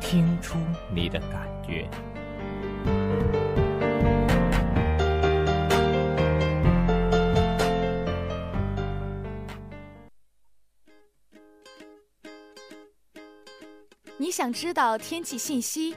[0.00, 0.58] 听出
[0.92, 1.88] 你的感觉。
[14.16, 15.94] 你想知道天气信息，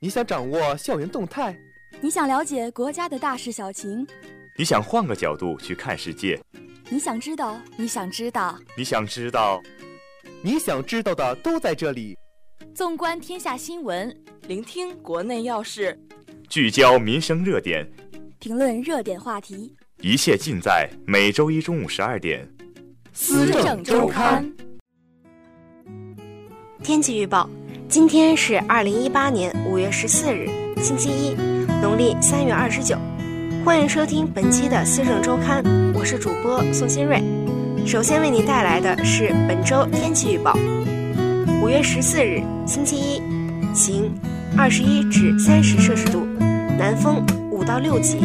[0.00, 1.56] 你想掌握校园动态，
[2.00, 4.06] 你想了解国家的大事小情，
[4.58, 6.40] 你想换个角度去看世界，
[6.90, 7.58] 你想知道？
[7.76, 9.62] 你想知道，你想知道？
[10.42, 12.16] 你想知道的都在这里。
[12.76, 14.14] 纵观天下新闻，
[14.48, 15.98] 聆听国内要事，
[16.46, 17.90] 聚焦民生热点，
[18.38, 19.74] 评论热点话题。
[20.02, 22.46] 一切尽在每周一中午十二点。
[23.14, 24.52] 思政周刊。
[26.82, 27.48] 天气预报：
[27.88, 30.46] 今天是二零一八年五月十四日，
[30.82, 31.34] 星期一，
[31.80, 32.94] 农历三月二十九。
[33.64, 35.64] 欢迎收听本期的《思政周刊》，
[35.98, 37.22] 我是主播宋新瑞。
[37.86, 40.54] 首先为您带来的是本周天气预报：
[41.62, 43.22] 五月十四日，星期一，
[43.74, 44.12] 晴，
[44.56, 46.26] 二十一至三十摄氏度，
[46.78, 48.18] 南风五到六级。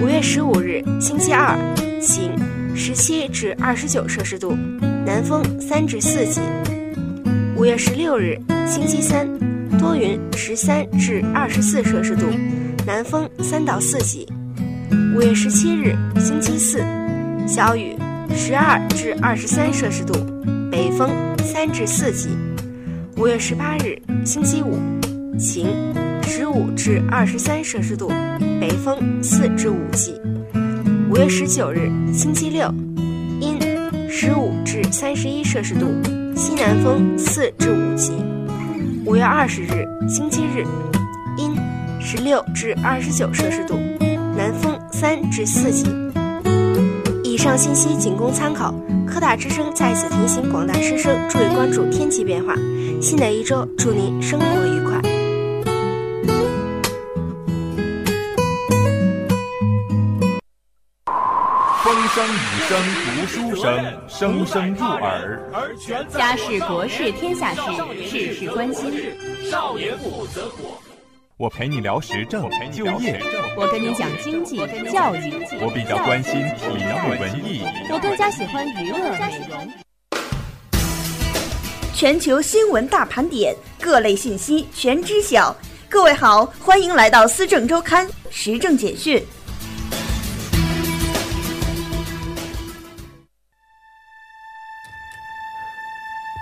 [0.00, 1.56] 五月十五日，星期二，
[2.00, 2.30] 晴，
[2.74, 4.56] 十七至二十九摄氏度，
[5.04, 6.40] 南风三至四级。
[7.56, 9.26] 五月十六日，星期三，
[9.78, 12.26] 多云，十三至二十四摄氏度，
[12.86, 14.28] 南风三到四级。
[15.16, 16.84] 五月十七日，星期四，
[17.48, 17.96] 小雨，
[18.34, 20.14] 十二至二十三摄氏度，
[20.76, 22.28] 北风三至四级。
[23.16, 24.78] 五月十八日，星期五，
[25.38, 25.68] 晴，
[26.22, 28.12] 十五至二十三摄氏度，
[28.60, 30.20] 北风四至五级。
[31.08, 32.70] 五月十九日，星期六，
[33.40, 33.58] 阴，
[34.10, 35.86] 十五至三十一摄氏度。
[36.36, 38.12] 西南风四至五级。
[39.06, 40.62] 五月二十日，星期日，
[41.38, 41.56] 阴，
[41.98, 43.78] 十六至二十九摄氏度，
[44.36, 45.86] 南风三至四级。
[47.36, 48.72] 以上信息仅供参考。
[49.06, 52.54] 科大之声再次提醒广大师生注意关注天气变化。
[52.98, 54.98] 新的一周，祝您生活愉快。
[61.84, 62.38] 风声、雨
[62.70, 65.38] 声、读书声，声声入耳。
[66.08, 67.60] 家事国事天下事，
[68.08, 68.90] 事事关心。
[69.50, 70.78] 少年不择火。
[71.38, 73.20] 我陪你聊时政、就业。
[73.58, 74.56] 我跟你讲经济、
[74.90, 75.34] 教育。
[75.60, 77.62] 我比较关心体育、文艺。
[77.90, 79.70] 我更加喜欢娱乐美容。
[81.92, 85.54] 全球新闻大盘点，各类信息全知晓。
[85.90, 89.22] 各位好，欢迎来到《思政周刊》时政简讯。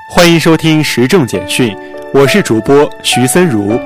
[0.09, 1.77] 欢迎收听时政简讯，
[2.13, 3.77] 我是主播徐森如，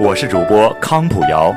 [0.00, 1.52] 我是主播康普瑶。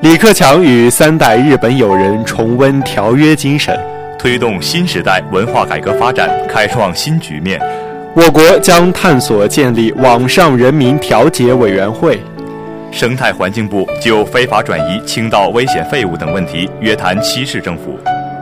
[0.00, 3.76] 李克强与三代日本友人重温条约精神，
[4.16, 7.60] 推动新时代文化改革发展，开创新局面。
[8.14, 12.20] 我国将探索建立网上人民调解委员会。
[12.92, 17.98] 生态环境部就非法转移倾倒危险废物等问题约谈七市政府。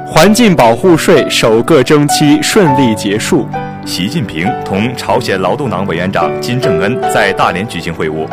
[0.07, 3.49] 环境保护税首个征期顺利结束。
[3.87, 8.29] 习近平同朝鲜劳动党委员长金正恩在大连举行会晤。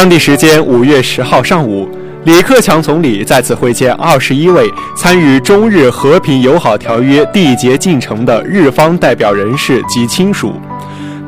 [0.00, 1.86] 当地时间五月十号上午，
[2.24, 4.66] 李克强总理再次会见二十一位
[4.96, 10.54] 参与中日和平友好条约缔结进程的日方代表人士及亲属。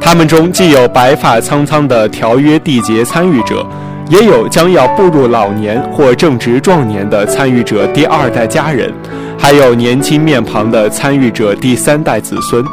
[0.00, 3.62] 他们中既有白发苍苍的条约缔结参与者，
[4.08, 8.90] 也有将要步入老年或正值壮年的参与者第二代家人，
[9.38, 12.64] 还有年轻面庞的参与者第三代子孙。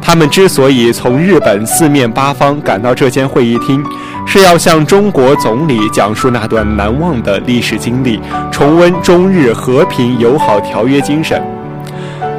[0.00, 3.84] 他们之所以从日本四面八方赶到这间会议厅，
[4.26, 8.20] 是要向中国总理讲述那段难忘的历史经历，
[8.50, 11.42] 重温中日和平友好条约精神。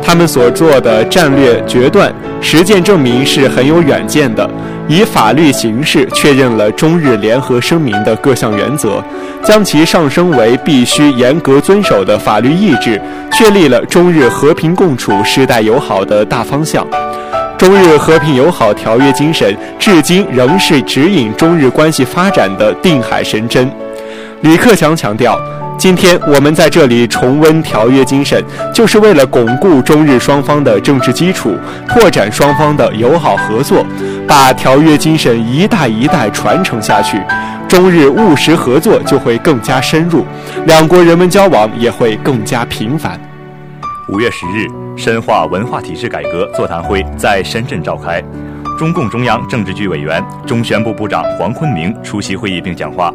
[0.03, 4.49] 他们所做的战略决断，实践证明是很有远见的，
[4.87, 9.03] 以法律形式确认了中日联合声明的各项原则，
[9.43, 12.99] 将其上升为必须严格遵守的法律意志，
[13.31, 16.85] 确立了中日和平共处、世代友好的大方向。
[17.61, 23.71] 中日和平友好条约精神至今仍是指引中日关系发展的定海神针。
[24.41, 25.39] 李克强强调，
[25.77, 28.43] 今天我们在这里重温条约精神，
[28.73, 31.55] 就是为了巩固中日双方的政治基础，
[31.87, 33.85] 拓展双方的友好合作，
[34.27, 37.21] 把条约精神一代一代传承下去，
[37.67, 40.25] 中日务实合作就会更加深入，
[40.65, 43.21] 两国人文交往也会更加频繁。
[44.09, 44.65] 五月十日，
[45.01, 48.21] 深化文化体制改革座谈会在深圳召开，
[48.77, 53.11] 中共中央政治局委员、中宣部部长黄坤明出席会议并讲话，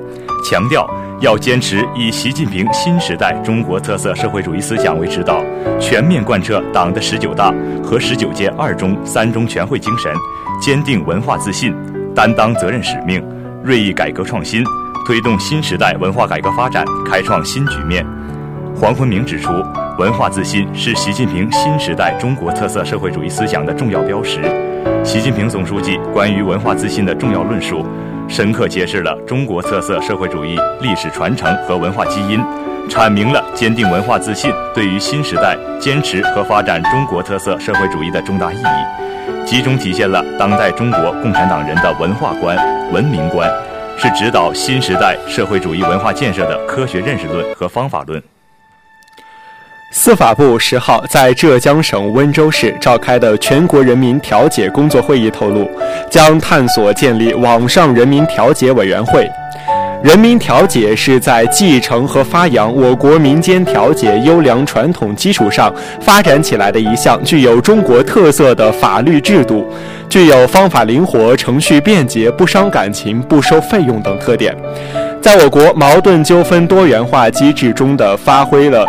[0.50, 0.84] 强调。
[1.20, 5.40] 要坚持以习近平新时代中国特色社会主义思想为指导，
[5.80, 10.12] 全面贯彻党的十九大和十九届二中、三中全会精神，
[10.60, 11.74] 坚定文化自信，
[12.14, 13.24] 担当责任使命，
[13.62, 14.62] 锐意改革创新，
[15.06, 18.04] 推动新时代文化改革发展开创新局面。
[18.74, 19.52] 黄坤明指出，
[19.98, 24.42] 文化自信是习近平新时代中国特色社会主义思想的重要标识。
[25.02, 27.86] 习近平总书记关于文化自信的重要论述。
[28.28, 32.40] 深刻揭示了中国特色社会主义历史传承和文化基因，
[32.90, 42.58] 阐明了坚定文化自信对于新时代坚持和发展中国特色社会主义的重大意义，集中体现了当代中国共产党人的文化观、
[42.92, 43.50] 文明观，
[43.96, 48.22] 是指导新时代社会主义文化建设的科学认识论和方法论。
[49.98, 55.66] 司法部十号在浙江省温州市召开的全国人民调解工作会议透露，
[56.10, 59.26] 将探索建立网上人民调解委员会。
[60.04, 69.66] 人民调解是在继承和发扬我国民间调解优良传统基础上发展起来的一项具有中国特色的法律制度，
[70.10, 74.54] 具有方法灵活、程序便捷、不伤感情、不收费用等特点，
[75.22, 78.86] 在我国矛盾纠纷多元化机制中的发挥了。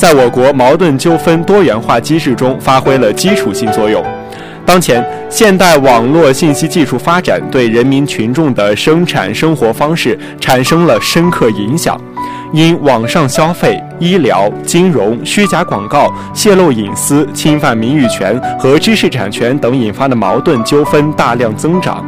[0.00, 4.02] 在我国矛盾纠纷多元化机制中发挥了基础性作用。
[4.64, 12.00] 当前，现代网络信息技术发展对人民群众的生产生活方式产生了深刻影响，
[12.50, 22.02] 因网上消费、医疗、金融、虚假广告、泄露隐私、侵犯名誉权和知识产权等引发的矛盾纠纷大量增长。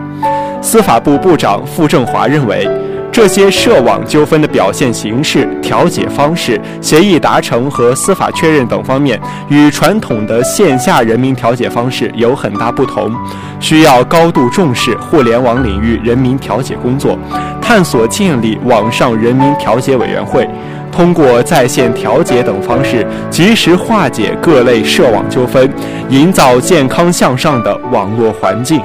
[0.62, 2.67] 司法部部长傅政华认为。
[3.12, 13.14] 这些涉网纠纷的表现形式、调解方式、协议达成和司法确认等方面，与传统的线下人民调解方式有很大不同，
[13.61, 17.19] 需要高度重视互联网领域人民调解工作，
[17.61, 20.49] 探索建立网上人民调解委员会，
[20.91, 25.70] 通过在线调解等方式，及时化解各类涉网纠纷，
[26.09, 28.81] 营造健康向上的网络环境。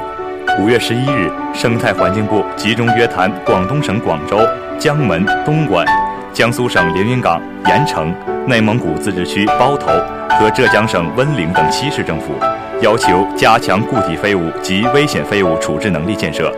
[0.58, 4.40] 五月十一日，生态环境部集中约谈广东省广州、
[4.76, 5.86] 江门、东莞、
[6.32, 8.12] 江苏省连云港、盐城、
[8.44, 9.86] 内蒙古自治区包头
[10.30, 12.34] 和浙江省温岭等七市政府，
[12.80, 16.52] 要求加强固体废物及危险废物处置能力建设，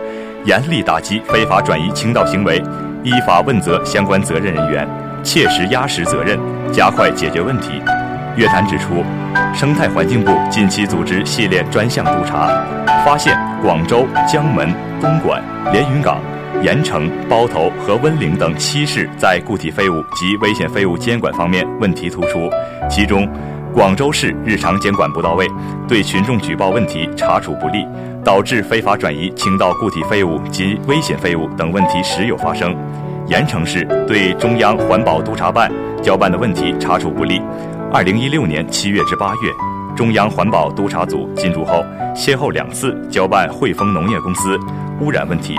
[0.45, 2.57] 严厉打击非法转移倾倒行为，
[3.03, 4.87] 依法问责相关责任人员，
[5.21, 6.39] 切实压实责任，
[6.73, 7.79] 加快解决问题。
[8.37, 9.03] 约谈指出，
[9.53, 12.47] 生态环境部近期组织系列专项督查，
[13.03, 15.41] 发现广州、江门、东莞、
[15.73, 16.19] 连云港、
[16.63, 22.49] 盐城、包头和温岭等七市在固体废物及危险废物监管方面问题突出。
[22.89, 23.27] 其中，
[23.73, 25.45] 广州市日常监管不到位，
[25.87, 27.85] 对群众举报问题查处不力，
[28.23, 32.71] 导致非法转移倾倒固体废物及危险废物等问题时有发生；
[33.27, 35.69] 盐城市对中央环保督察办
[36.01, 37.41] 交办的问题查处不力。
[37.93, 39.51] 二零一六年七月至八月，
[39.97, 41.83] 中央环保督察组进驻后，
[42.15, 44.57] 先后两次交办汇丰农业公司
[45.01, 45.55] 污染问题，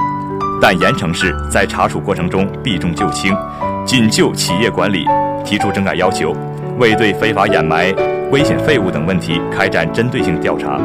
[0.59, 3.37] 但盐城市在查处过程中避重就轻，
[3.85, 5.05] 仅就企业管理
[5.45, 6.35] 提出整改要求，
[6.79, 7.95] 未对非法掩埋
[8.31, 10.81] 危险废物等问题开展针对性调查，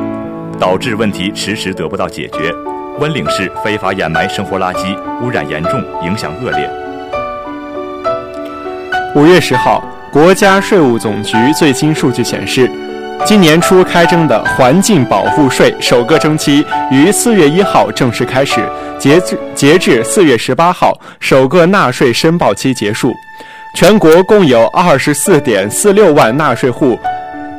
[0.60, 2.54] 导致问题迟迟得不到解决。
[3.00, 6.70] 温岭市非法掩埋生活垃圾，污染严重，影响恶劣。
[9.16, 9.82] 五月十号。
[10.18, 12.68] 国家税务总局最新数据显示，
[13.24, 23.14] 今年初开征的环境保护税首个征期于四月一号正式开始，截至截至四月十八号，首个纳税申报期结束。
[23.76, 26.98] 全国共有二十四点四六万纳税户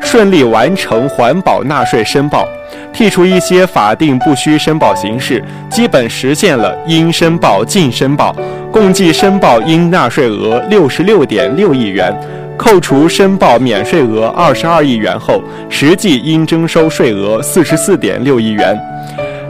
[0.00, 2.44] 顺利完成环保纳税申报，
[2.92, 8.34] 剔除一些法定不需申报形式，基本实现了应申报尽申报，
[8.72, 12.12] 共计申报应纳税额六十六点六亿元。
[12.58, 18.76] 扣除申报免税额二十二亿元后，实际应征收税额四十四点六亿元。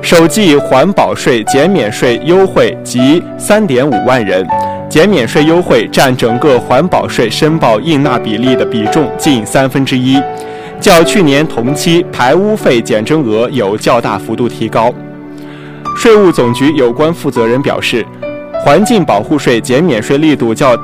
[0.02, 4.46] 首季环保税减免税优惠及三点五万人，
[4.90, 10.20] 减免税优惠占整个环保税申报应纳比例的比重近三分之一，
[10.78, 14.94] 较去年同期排污费减征额有较大幅度提高。
[15.96, 18.06] 税务总局有关负责人表示，
[18.62, 20.76] 环境保护税减免税力度较。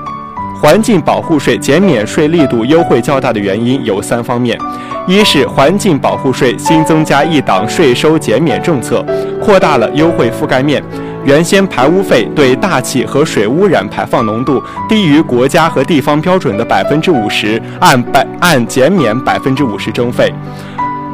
[0.60, 4.58] 环境保护税减免税力度优惠较大的原因有三方面：
[5.06, 9.04] 一是环境保护税新增加一档税收减免政策，
[9.42, 10.82] 扩大了优惠覆盖面。
[11.24, 20.32] 原先排污费对大气和水污染排放浓度低于国家和地方标准的百分之五十，按百按减免百分之五十征费。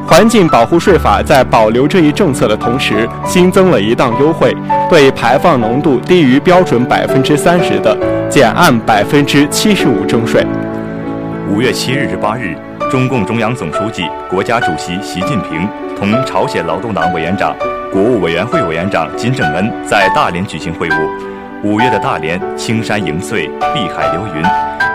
[0.05, 4.53] 环境保护税法在保留这一政策的同时，新增了一档优惠，
[4.89, 7.97] 对排放浓度低于标准百分之三十的，
[8.31, 10.41] 减按百分之七十五征税。
[11.49, 12.55] 五月七日至八日，
[12.89, 17.53] 中共中央总书记、国家主席习近平同朝鲜劳动党委员长。
[17.91, 21.09] 国务委员会委员长金正恩在大连举行会晤。
[21.61, 24.41] 五月的大连，青山迎翠，碧海流云。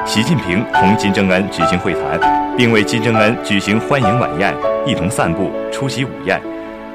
[0.06, 4.54] 习近平同金正恩举行会谈，并为金正恩举行欢迎晚宴，
[4.86, 6.40] 一同散步，出席午宴。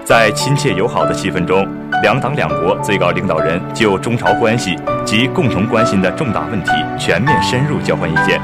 [0.03, 1.67] 在亲切友好的气氛中，
[2.01, 8.41] 两党两国最高领导人就中朝关系及共同关心的重大问题全面深入交换意见。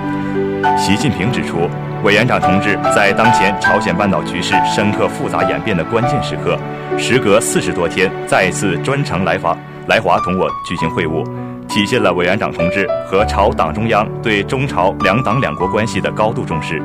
[0.77, 1.69] 习近平指出。
[2.03, 6.55] 委员长同志在当前朝鲜半岛局势深刻复杂演变的关键时刻，
[6.95, 11.25] 时隔四十多天再次专程来华来华同我举行会晤，
[11.67, 16.79] 体现了委员长同志和朝党中央对中朝两党两国关系的高度重视，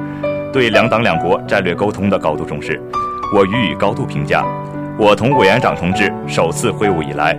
[0.50, 2.82] 对两党两国战略沟通的高度重视。
[3.32, 4.44] 我予以高度评价。
[4.98, 7.34] 我同委员长同志首次会晤以来，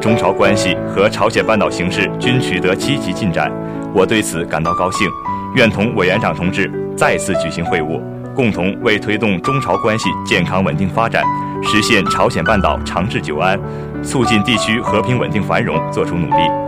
[0.00, 3.50] 中朝关系和朝鲜半岛形势均取得积极进展，
[3.94, 5.08] 我对此感到高兴，
[5.54, 6.70] 愿同委员长同志。
[6.96, 8.00] 再次举行会晤，
[8.34, 11.22] 共同为推动中朝关系健康稳定发展，
[11.62, 13.60] 实现朝鲜半岛长治久安，
[14.02, 16.65] 促进地区和平稳定繁荣作出努力。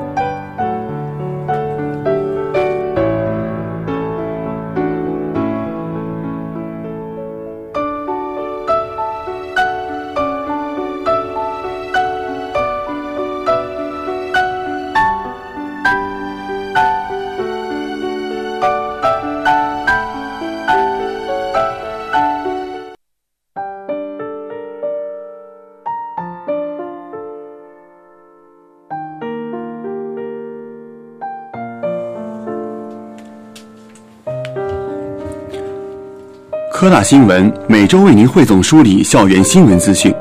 [36.99, 40.13] 大新闻每周为您汇总梳理校园新闻资讯，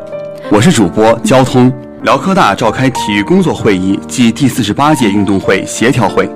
[0.51, 1.74] 我是主播交通。
[2.03, 6.29] 辽科大召开体育工作会议暨第四十八届运动会协调会。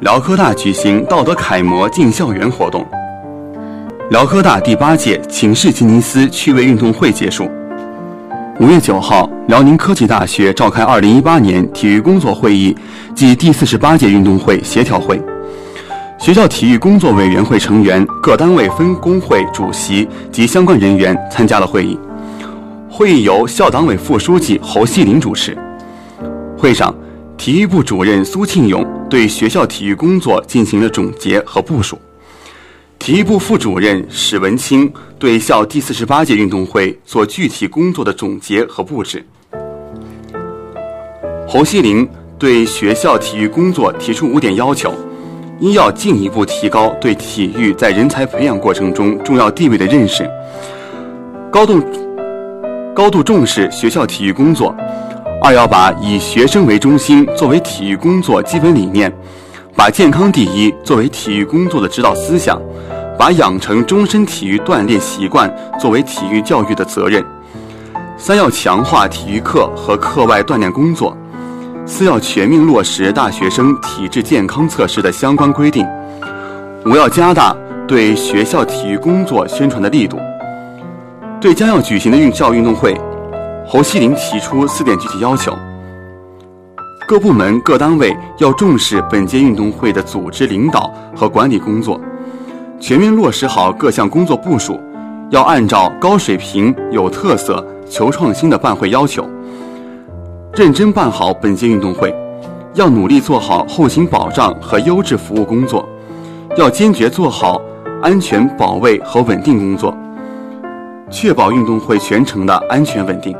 [0.00, 2.86] 辽科大举行道德楷模进校园活动。
[4.10, 7.50] 辽科大第八届寝室吉尼斯趣味运动会结束。
[8.60, 12.76] 五月九号，辽宁科技大学召开二零一八年体育工作会议
[13.14, 15.18] 暨第四十八届运动会协调会。
[16.26, 21.96] 学校体育工作委员会成员、各单位分工会主席及相关人员参加了会议。
[22.90, 25.56] 会议由校党委副书记侯锡林主持。
[26.58, 26.92] 会上，
[27.36, 31.96] 体育部主任苏庆勇对学校体育工作进行了总结和部署。
[32.98, 39.24] 体育部副主任史文清对校第四十八届运动会做具体工作的总结和布置。
[41.46, 42.04] 侯锡林
[42.36, 44.92] 对学校体育工作提出五点要求。
[45.58, 50.28] 一要进一步提高对体育在人才培养过程中重要地位的认识，
[51.50, 51.82] 高度
[52.94, 54.74] 高度重视学校体育工作；
[55.42, 59.10] 二要把以学生为中心作为体育工作基本理念，
[59.74, 62.60] 把健康第一作为体育工作的指导思想，
[63.18, 67.22] 把养成终身体育锻炼习惯作为体育教育的责任；
[68.18, 71.16] 三要强化体育课和课外锻炼工作。
[71.88, 75.86] 四要全面落实大学生体质健康测试的相关规定。
[76.84, 80.18] 五要加大对学校体育工作宣传的力度。
[81.40, 83.00] 对将要举行的运校运动会，
[83.64, 85.56] 侯锡林提出四点具体要求：
[87.06, 92.00] 各部门各单位要重视本届运动会的组织领导和管理工作，
[92.80, 94.80] 全面落实好各项工作部署，
[95.30, 99.28] 要按照高水平、有特色、求创新的办会要求。
[100.56, 102.10] 认真办好本届运动会，
[102.72, 105.86] 要努力做好后勤保障和优质服务工作，
[106.56, 107.60] 要坚决做好
[108.00, 109.94] 安全保卫和稳定工作，
[111.10, 113.36] 确保运动会全程的安全稳定。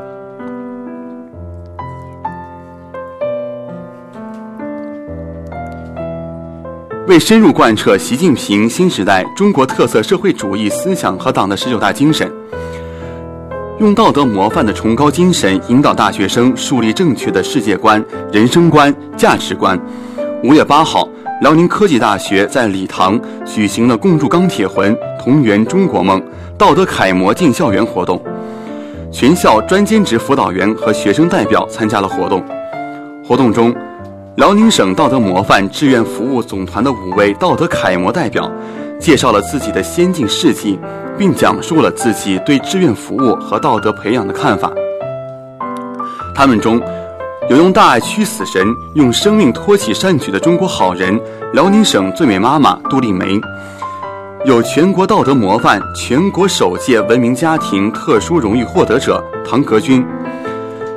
[7.07, 12.31] 为深入贯彻习近平新时代中国特色社会主义思想和党的十九大精神。
[13.79, 19.79] 用道德模范的崇高精神引导大学生树立正确的世界观、人生观、价值观。
[20.43, 21.07] 五月八号，
[21.43, 26.19] 辽宁科技大学在礼堂举行了“共筑钢铁魂，同圆中国梦，
[26.57, 28.19] 道德楷模进校园”活动。
[29.11, 32.43] 全校专兼职辅导员和学生代表参加了活动。
[33.23, 33.71] 活动中，
[34.37, 38.51] 辽宁省道德模范志愿服务总团的五位道德楷模代表，
[38.99, 40.79] 介绍了自己的先进事迹，
[41.17, 44.71] 并讲述了自己对志愿服务和道德培养的看法。
[46.35, 46.81] 他们中
[47.49, 51.19] 有用大爱驱死神、用生命托起善举的中国好人——
[51.53, 53.39] 辽宁省最美妈妈杜丽梅；
[54.45, 60.05] 有全国道德模范、全国首届文明家庭特殊荣誉获得者唐格军。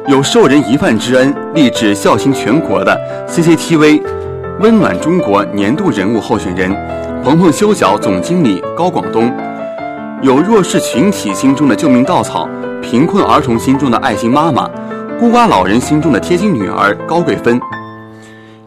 [0.08, 4.02] 有受人一饭之恩、立志孝行全国的 CCTV“
[4.60, 6.70] 温暖中国”年度人物候选人，
[7.24, 9.32] 鹏鹏修脚总经理高广东；
[10.20, 12.46] 有弱势群体心中的救命稻草、
[12.82, 14.68] 贫困儿童心中的爱心妈妈、
[15.18, 17.58] 孤寡老人心中的贴心女儿高桂芬；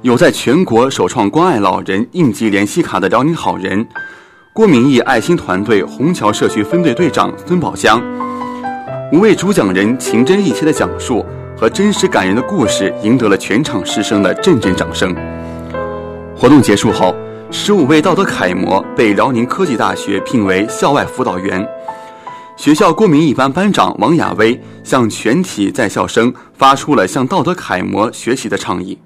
[0.01, 3.87] 有在全国首创关爱老人应急联系卡的辽宁好人，
[4.51, 8.01] 郭明义爱心团队虹桥社区分队队长孙宝江。
[9.11, 11.23] 五位主讲人情真意切的讲述
[11.55, 15.15] 和真实感人的故事，赢得了全场师生的阵阵掌声。
[16.43, 17.15] 活动结束后，
[17.51, 21.65] 十五位道德楷模被辽宁科技大学聘为校外辅导员。
[22.57, 28.99] 学校郭明一班班长王亚威向全体在校生发出了向道德楷模学习的倡议。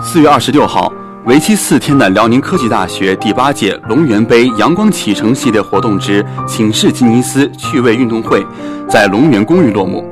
[0.00, 0.92] 四月二十六号。
[1.26, 8.46] 为期四天的辽宁科技大学第八届龙源杯阳光启程系列活动之寝室吉尼斯趣味运动会，
[8.88, 10.02] 在龙源公寓落幕。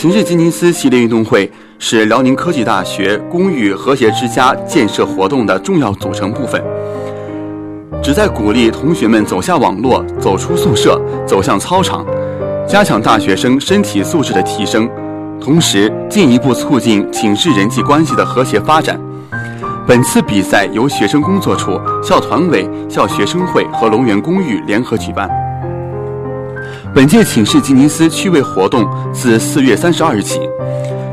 [0.00, 1.50] 寝室吉尼斯系列运动会
[1.80, 6.62] 是辽宁科技大学公寓和谐之家建设活动的重要组成部分，
[8.00, 12.06] 旨在鼓励同学们走下网络，走出宿舍，走向操场，
[12.64, 14.88] 加强大学生身体素质的提升，
[15.40, 19.00] 同时进一步促进寝室人际关系的和谐发展。
[19.84, 21.72] 本次比赛由学生工作处、
[22.04, 25.28] 校团委、校学生会和龙源公寓联合举办。
[26.98, 30.40] 本届寝室吉尼斯趣味活动自四月三十二日起，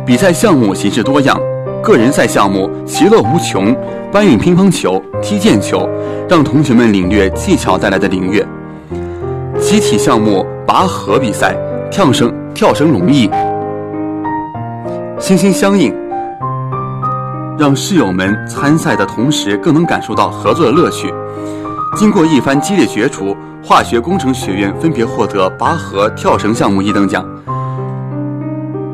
[0.04, 1.39] 比赛项目形式多样，
[1.84, 3.72] 个人赛项目其乐无穷，
[4.12, 5.88] 搬运乒乓球、踢毽球，
[6.27, 8.44] 让同学们领略技巧带来的领略；
[9.60, 11.55] 集体项目拔河比赛、
[11.92, 13.29] 跳绳、跳绳龙翼，
[15.20, 15.94] 心心相印。
[17.60, 21.14] 让室友们参赛的同时，更能感受到合作的乐趣。
[21.96, 27.25] 经过一番激烈角逐，化学工程学院分别获得拔河、跳绳项目一等奖，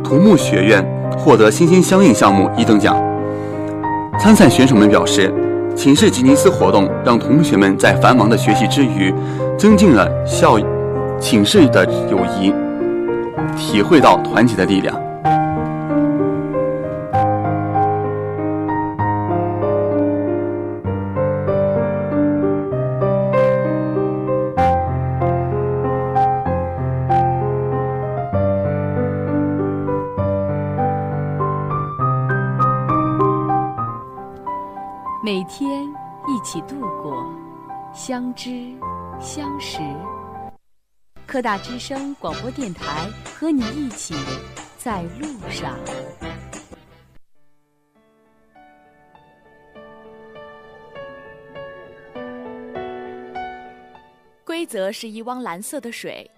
[0.03, 0.85] 土木学院
[1.17, 2.95] 获得心心相印项目一等奖。
[4.19, 5.33] 参赛选手们表示，
[5.75, 9.11] 寝室吉尼斯活动让同学们在繁忙的学习之余，
[9.57, 10.59] 增进了校
[11.19, 12.53] 寝室的友谊，
[13.57, 14.95] 体会到团结的力量。
[38.11, 38.49] 相知
[39.21, 39.79] 相识。
[41.25, 44.13] 科大之声广播电台和你一起
[44.77, 45.79] 在路上。
[54.43, 56.29] 规则是一汪蓝色的水，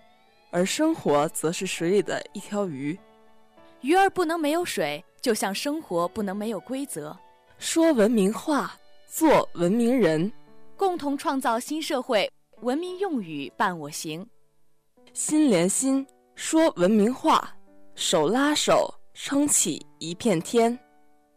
[0.51, 2.95] 而生活则是水里的一条鱼。
[3.81, 7.17] 鱼儿不能没有水，就像生活不能没有规则。
[7.57, 8.75] 说文明话，
[9.07, 10.31] 做文明人，
[10.75, 12.29] 共同创造新社会。
[12.61, 14.25] 文明用语伴我行，
[15.11, 17.53] 心连心，说文明话，
[17.93, 20.79] 手拉手，撑起一片天，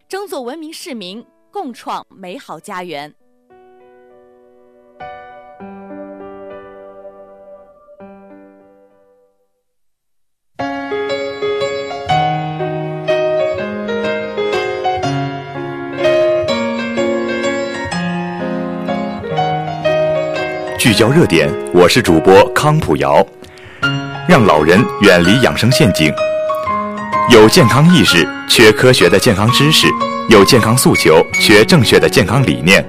[0.08, 3.12] 争做文明市民，共创美好家园。
[20.86, 23.26] 聚焦热点，我是主播康普瑶。
[24.28, 26.14] 让老人远离养生陷阱。
[27.28, 29.88] 有健康意识，缺科学的健康知识；
[30.28, 32.88] 有健康诉求，缺正确的健康理念。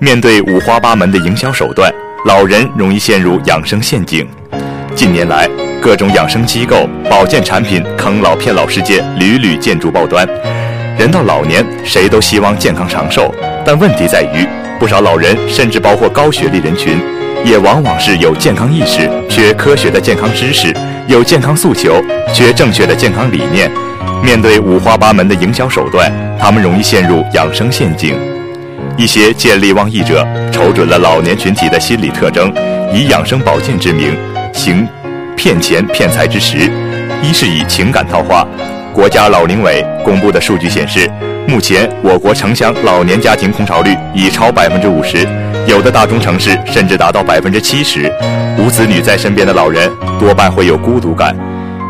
[0.00, 1.88] 面对五花八门的营销手段，
[2.24, 4.26] 老人容易陷入养生陷阱。
[4.96, 5.48] 近年来，
[5.80, 10.28] 各种养生机构、保健产品坑老骗老事件屡屡见诸报端。
[10.98, 13.32] 人到老年，谁都希望健康长寿，
[13.64, 14.44] 但问题在于，
[14.80, 17.00] 不少老人，甚至包括高学历人群。
[17.46, 20.72] 也往往是有健康意识，缺科学的健康知识；
[21.06, 22.02] 有健康诉求，
[22.34, 23.70] 缺正确的健康理念。
[24.20, 28.18] 面对五花八门的营销手段，他们容易陷入养生陷阱。
[28.96, 32.52] 一些见利忘义者瞅准了老年群体的心理特征，
[32.92, 34.16] 以养生保健之名，
[34.52, 34.84] 行
[35.36, 36.68] 骗钱骗财之实，
[37.22, 38.44] 一是以情感套话。
[38.92, 41.08] 国家老龄委公布的数据显示，
[41.46, 45.24] 目前我国城乡老年家庭空巢率已超百分之五十，
[45.66, 48.10] 有的大中城市甚至达到百分之七十。
[48.56, 51.36] 无子女在身边的老人多半会有孤独感，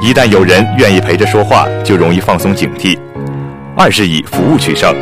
[0.01, 2.99] 一旦有人愿意陪着说话，就容易放松警惕。
[3.77, 4.95] 二是以服务取胜，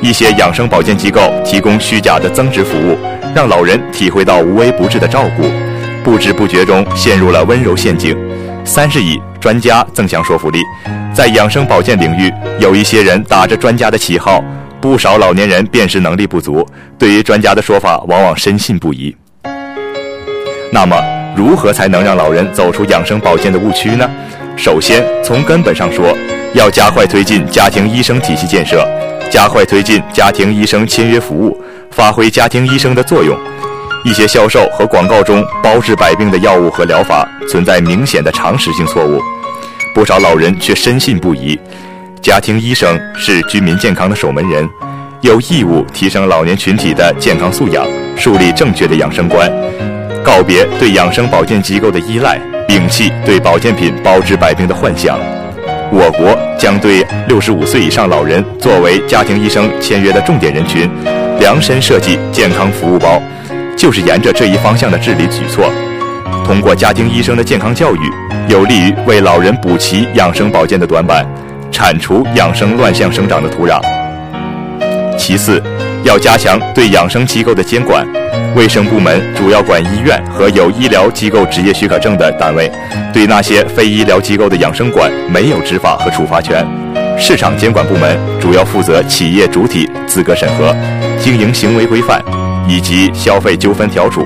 [0.00, 2.96] 一些养生保健机构提供虚假的增值服务，
[3.34, 5.50] 让老人体会到无微不至的照顾，
[6.04, 8.16] 不知不觉中陷入了温柔陷阱。
[8.64, 10.58] 三是以专家增强说服力，
[11.12, 14.42] 在养生保健领域，有一些人打着专家的旗号，
[14.84, 16.62] 不少老年人辨识能力不足，
[16.98, 19.16] 对于专家的说法往往深信不疑。
[20.70, 20.94] 那么，
[21.34, 24.06] 如何才能让老人走出养生保健的误区呢？
[24.58, 26.14] 首先，从根本上说，
[26.52, 28.86] 要加快推进家庭医生体系建设，
[29.30, 31.58] 加快推进家庭医生签约服务，
[31.90, 33.34] 发挥家庭医生的作用。
[34.04, 39.18] 一些销售和广告中包治百病的药物和疗法存在明显的常识性错误，
[39.94, 41.58] 不少老人却深信不疑。
[42.24, 44.66] 家庭医生是居民健康的守门人，
[45.20, 49.46] 有义务提升老年群体的健康素养，树立正确的养生观，
[50.24, 55.18] 告别对养生保健机构的依赖，摒弃对保健品包治百病的幻想。
[55.92, 60.90] 我国将对六十五岁以上老人作为家庭医生签约的重点人群，
[61.38, 63.20] 量身设计健康服务包。
[63.76, 65.70] 就是沿着这一方向的治理举措，
[66.42, 68.10] 通过家庭医生的健康教育，
[68.48, 71.26] 有利于为老人补齐养生保健的短板，
[71.74, 73.80] 铲除养生乱象生长的土壤。
[75.18, 75.60] 其次，
[76.04, 78.06] 要加强对养生机构的监管，
[78.54, 82.70] 卫生部门主要管医院和有医疗机构执业许可证的单位，
[83.12, 86.64] 对那些非医疗机构的养生馆没有执法和处罚权。
[87.18, 90.72] 市场监管部门主要负责企业主体资格审核、
[91.18, 92.22] 经营行为规范。
[92.66, 94.24] 以及消费纠纷调处，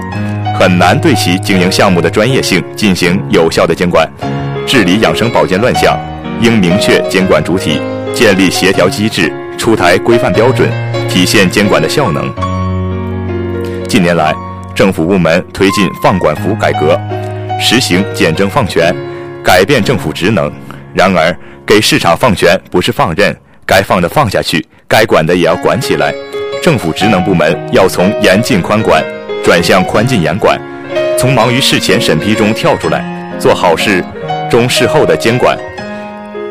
[0.60, 4.08] 很难对其经营项目的专业性进行有效的监管。
[4.64, 5.98] 治理养生保健乱象，
[6.40, 7.80] 应明确监管主体，
[8.14, 10.70] 建立协调机制，出台规范标准，
[11.08, 12.32] 体现监管的效能。
[13.88, 14.32] 近年来，
[14.74, 16.98] 政府部门推进放管服改革，
[17.60, 18.94] 实行简政放权，
[19.42, 20.50] 改变政府职能。
[20.94, 26.14] 然而，给市场放权不是放任，该放的放下去，该管的也要管起来。
[26.62, 29.02] 政府职能部门要从严禁宽管
[29.42, 30.56] 转向宽进严管，
[31.18, 33.04] 从忙于事前审批中跳出来，
[33.40, 34.04] 做好事
[34.48, 35.58] 中事后的监管。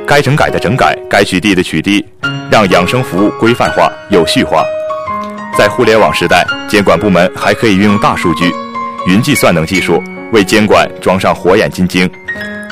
[0.07, 2.01] 该整改的整改，该取缔的取缔，
[2.49, 4.63] 让养生服务规范化、有序化。
[5.57, 8.49] 在互联网时代，监管部门还可以运用大数据、
[9.05, 12.09] 云计算等技术，为监管装上火眼金睛，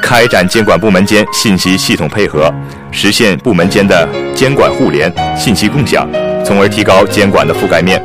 [0.01, 2.49] 开展监管部门间信息系统配合，
[2.89, 6.07] 实现部门间的监管互联、信息共享。
[6.45, 8.01] 从而提高监管的覆盖面。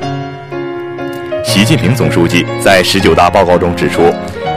[1.45, 4.13] 习近平总书记在十九大报告中指出，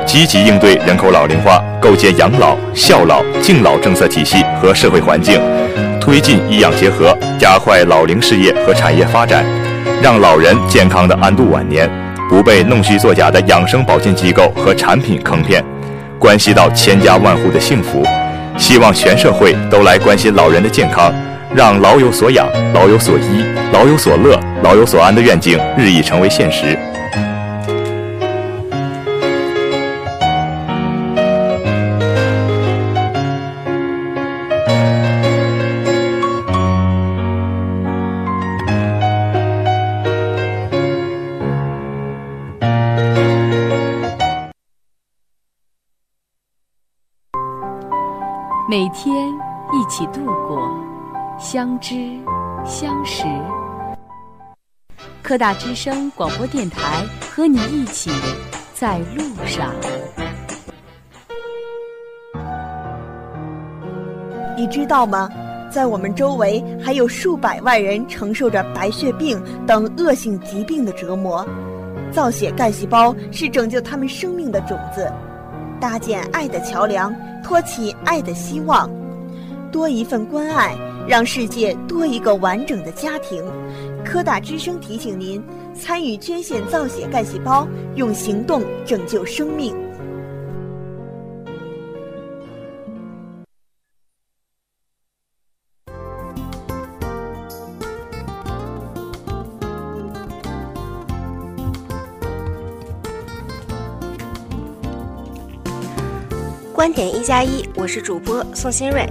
[0.06, 5.42] 积极应对人口老龄化，构建养老、孝老、敬老政策体系和社会环境，
[6.00, 9.44] 推进医养结合，加快老龄事业和产业发展，
[10.02, 11.90] 让老人健康的安度晚年，
[12.30, 15.64] 不被弄虚作假的养生保健机构和产品坑骗，
[16.20, 18.04] 关系到千家万户的幸福。
[18.58, 21.14] 希望全社会都来关心老人的健康。
[21.56, 26.76] 让老有所养、老有所依、老有所乐、老有所安的愿景日益成为现实。
[48.70, 49.28] 每天
[49.74, 50.58] 一起度过。
[51.38, 51.96] 相知，
[52.66, 53.26] 相识。
[55.22, 58.10] 科大之声广播电台和你一起
[58.74, 59.74] 在路上。
[64.56, 65.30] 你知道吗？
[65.70, 71.46] 在我们周围还有数百万人承受着白血病等恶性疾病的折磨。
[72.14, 75.12] 造血干细胞是拯救他们生命的种子，
[75.82, 78.90] 搭建爱的桥梁，托起爱的希望，
[79.72, 80.76] 多一份关爱。
[81.06, 83.44] 让世界多一个完整的家庭。
[84.06, 89.76] 科大之声提醒您：参与捐献造血干细胞，用行动拯救生命。
[106.84, 109.08] 观点一加一，我是主播宋新瑞。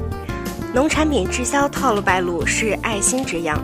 [0.75, 3.59] 农产品滞销套路败露是爱心之殃。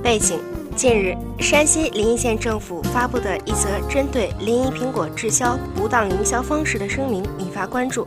[0.00, 0.38] 背景：
[0.76, 8.04] 近日，山西临沂县政府发布的一则针对临沂苹果滞销不当营销方式的声明引发关注。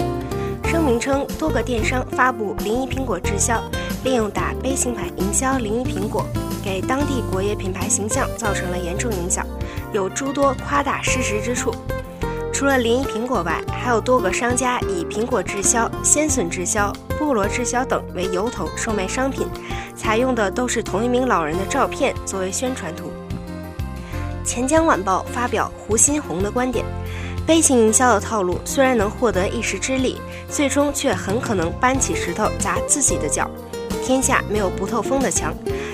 [0.63, 3.61] 声明称，多个电商发布临沂苹果滞销，
[4.05, 6.25] 利用打悲情牌营销临沂苹果，
[6.63, 9.45] 给当地国业品牌形象造成了严重影响，
[9.91, 11.75] 有诸多夸大事实之处。
[12.61, 19.47] 除了临沂苹果外，还有多个商家以苹果滞销、鲜笋滞销、菠萝滞销等为由头售卖商品，
[19.95, 23.11] 采用的都是同一名老人的照片作为宣传图。
[24.45, 26.85] 钱江晚报发表胡新红的观点：
[27.47, 33.49] 悲情营销的套路虽然能获得一时之利，最终却很可能搬起石头砸自己的脚。
[34.05, 35.51] 天下没有不透风的墙，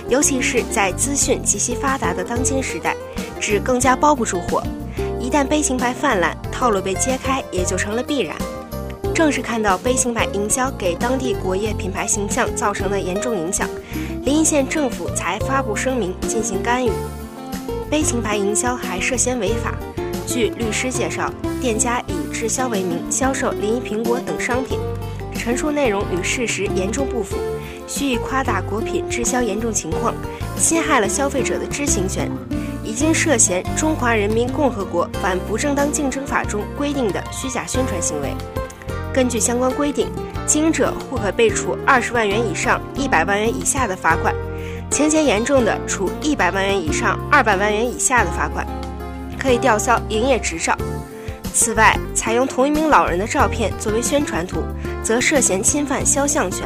[0.09, 2.93] 尤其是在资讯极其发达的当今时代，
[3.39, 4.61] 纸更加包不住火。
[5.27, 8.33] 一旦悲情牌泛滥，套路被揭开，也就成了必然。
[9.13, 13.67] 正是看到悲情牌营销给当地国业品牌形象造成的严重影响，
[14.23, 16.89] 临沂县政府才发布声明进行干预。
[17.89, 19.73] 悲情牌营销还涉嫌违法。
[20.25, 24.79] 据律师介绍，店家以滞销为名销售临沂苹果等商品，
[25.35, 27.35] 陈述内容与事实严重不符，
[27.85, 30.15] 蓄意夸大果品滞销严重情况，
[30.57, 32.31] 侵害了消费者的知情权，
[32.87, 38.33] 已经涉嫌《中华人民共和国反不正当竞争法》中规定的虚假宣传行为。
[39.13, 40.07] 根据相关规定，
[40.45, 44.33] 经营者或可被处二十万元以上一百万元以下的罚款。
[44.89, 48.65] 情节严重的，处一百万元以上二百万元以下的罚款，
[49.37, 50.73] 可以吊销营业执照。
[51.53, 54.63] 此外，采用同一名老人的照片作为宣传图，
[55.03, 56.65] 则涉嫌侵犯肖像权。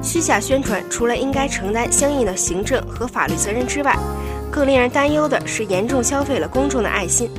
[0.00, 3.96] 虚假宣传除了应该承担相应的行政和法律责任之外，
[4.50, 7.30] 更令人担忧的是严重消费了公众的爱心。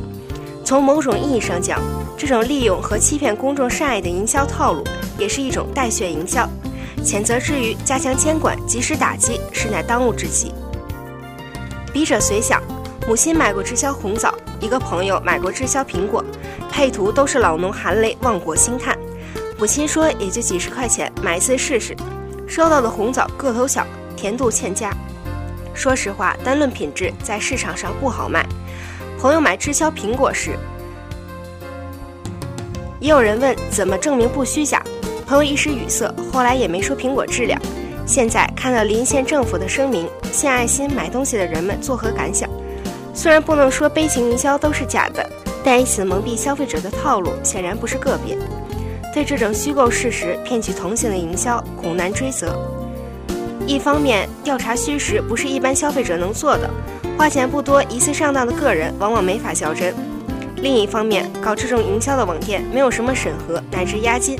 [0.64, 1.80] 从某种意义上讲，
[2.18, 4.84] 这种利用和欺骗公众善意的营销套路，
[5.18, 6.48] 也是一种带血营销。
[7.04, 10.54] 谴责之余，加强监管，及时打击，实乃当务之急。
[11.92, 12.62] 笔者随想，
[13.08, 16.24] 母亲买过滞销红枣，一个朋友买过滞销苹果，
[16.70, 18.96] 配图都是老农含泪望国兴叹。
[19.58, 21.96] 母亲说，也就几十块钱，买一次试试。
[22.48, 24.94] 收到的红枣个头小，甜度欠佳。
[25.80, 28.46] 说实话，单论品质，在市场上不好卖。
[29.18, 30.58] 朋友买滞销苹果时，
[33.00, 34.84] 也有人问怎么证明不虚假。
[35.26, 37.58] 朋友一时语塞，后来也没说苹果质量。
[38.06, 42.50] 现在看到临县政府的声明，献爱心买东西的人们作何感想？
[43.14, 45.26] 虽然不能说悲情营销都是假的，
[45.64, 48.38] 但以此蒙蔽消费者的套路显然不是个别。
[49.14, 52.54] 对这种虚构事实、骗取同情的营销，恐难追责。
[53.70, 56.68] 一方面，调查虚实不是一般消费者能做的，
[57.16, 59.94] 花钱不多、疑似上当的个人往往没法较真；
[60.56, 64.40] 另一方面，搞这种营销的网店没有什么审核乃至押金。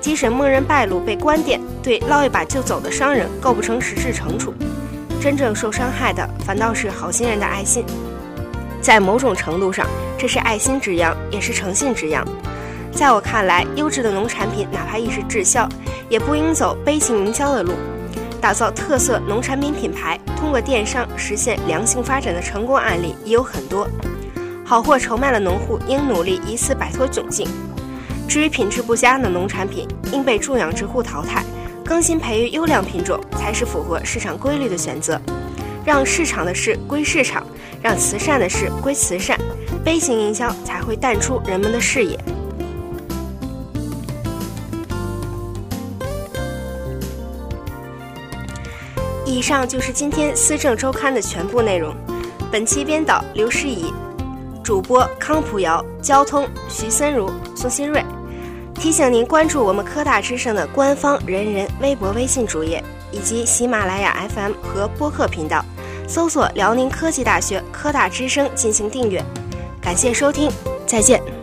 [0.00, 4.54] 即使默认败露被关店，对捞一把就走的商人构不成实质惩处，
[5.20, 7.84] 真正受伤害的反倒是好心人的爱心。
[8.80, 12.26] 在某种程度上，这是爱心之殃，也是诚信之殃。
[12.90, 15.68] 在我看来，优质的农产品哪怕一时滞销，
[16.08, 17.74] 也不应走悲情营销的路。
[18.42, 23.88] 打造特色农产品品牌，通过电商实现良性发展的成功案例也有很多。
[24.64, 27.48] 好货愁卖的农户应努力一次摆脱窘境。
[28.26, 31.44] 至于品质不佳的农产品，应被种养殖户淘汰，
[31.84, 35.20] 更新培育优良品种才是符合市场规律的选择。
[35.84, 37.46] 让市场的事归市场，
[37.80, 39.38] 让慈善的事归慈善，
[39.84, 42.18] 悲情营销才会淡出人们的视野。
[49.32, 51.96] 以上就是今天《思政周刊》的全部内容。
[52.50, 53.90] 本期编导刘诗怡，
[54.62, 58.04] 主播康普瑶，交通徐森如、宋新瑞。
[58.74, 65.64] 提醒您关注我们科大之声的官方人人微博、微信主页，以及喜马拉雅 FM 和播客频道，
[66.06, 69.24] 搜索辽宁科技大学科大之声进行订阅。
[69.80, 70.50] 感谢收听，
[70.86, 71.41] 再见。